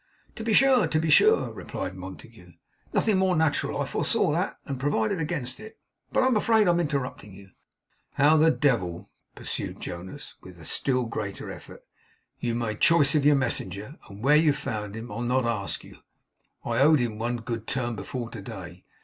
'To 0.33 0.43
be 0.43 0.51
sure! 0.51 0.87
to 0.87 0.99
be 0.99 1.11
sure!' 1.11 1.53
replied 1.53 1.93
Montague. 1.93 2.53
'Nothing 2.91 3.19
more 3.19 3.35
natural. 3.35 3.79
I 3.79 3.85
foresaw 3.85 4.31
that, 4.31 4.57
and 4.65 4.79
provided 4.79 5.21
against 5.21 5.59
it. 5.59 5.77
But 6.11 6.23
I 6.23 6.25
am 6.25 6.35
afraid 6.35 6.67
I 6.67 6.71
am 6.71 6.79
interrupting 6.79 7.35
you.' 7.35 7.51
'How 8.13 8.35
the 8.35 8.49
devil,' 8.49 9.11
pursued 9.35 9.79
Jonas, 9.79 10.33
with 10.41 10.59
a 10.59 10.65
still 10.65 11.05
greater 11.05 11.51
effort, 11.51 11.83
'you 12.39 12.55
made 12.55 12.79
choice 12.81 13.13
of 13.13 13.25
your 13.25 13.35
messenger, 13.35 13.99
and 14.09 14.23
where 14.23 14.35
you 14.37 14.53
found 14.53 14.95
him, 14.95 15.11
I'll 15.11 15.21
not 15.21 15.45
ask 15.45 15.83
you. 15.83 15.99
I 16.65 16.79
owed 16.79 16.97
him 16.97 17.19
one 17.19 17.37
good 17.37 17.67
turn 17.67 17.95
before 17.95 18.31
to 18.31 18.41
day. 18.41 18.85